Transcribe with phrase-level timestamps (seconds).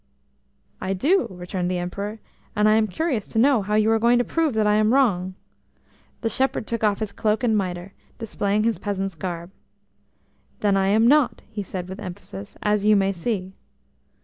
[0.81, 2.17] "I do," returned the Emperor,
[2.55, 4.95] "and I am curious to know how you are going to prove that I am
[4.95, 5.35] wrong!"
[6.21, 9.51] The shepherd took off his cloak and mitre, displaying his peasant's garb.
[10.61, 13.53] "Then I am not," he said with emphasis, "as you may see."